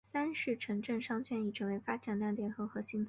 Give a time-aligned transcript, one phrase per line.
[0.03, 2.99] 三是城镇商圈已经成为发展亮点和核心增长极。